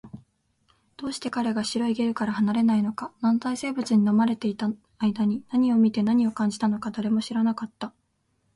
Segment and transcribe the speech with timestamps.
[0.97, 7.93] どうして彼が白いゲルから離れないのか、軟体生物に飲まれていた間に何を見て、何を感じたのか、誰も知らなかった